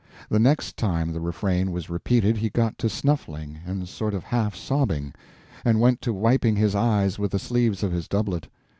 [0.29, 4.55] The next time the refrain was repeated he got to snuffling, and sort of half
[4.55, 5.13] sobbing,
[5.63, 8.47] and went to wiping his eyes with the sleeves of his doublet.